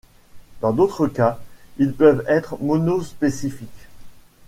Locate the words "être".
2.27-2.57